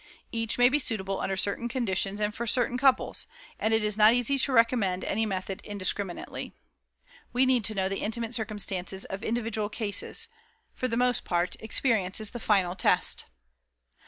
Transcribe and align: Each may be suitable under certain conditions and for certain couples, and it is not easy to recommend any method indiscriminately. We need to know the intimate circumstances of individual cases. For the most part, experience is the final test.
Each 0.31 0.57
may 0.57 0.67
be 0.67 0.79
suitable 0.79 1.19
under 1.21 1.37
certain 1.37 1.67
conditions 1.69 2.19
and 2.19 2.33
for 2.33 2.47
certain 2.47 2.75
couples, 2.75 3.27
and 3.59 3.71
it 3.71 3.83
is 3.83 3.99
not 3.99 4.15
easy 4.15 4.35
to 4.39 4.51
recommend 4.51 5.03
any 5.03 5.27
method 5.27 5.61
indiscriminately. 5.63 6.53
We 7.33 7.45
need 7.45 7.63
to 7.65 7.75
know 7.75 7.87
the 7.87 7.99
intimate 8.01 8.33
circumstances 8.33 9.05
of 9.05 9.23
individual 9.23 9.69
cases. 9.69 10.27
For 10.73 10.87
the 10.87 10.97
most 10.97 11.23
part, 11.23 11.55
experience 11.59 12.19
is 12.19 12.31
the 12.31 12.39
final 12.39 12.73
test. 12.75 13.25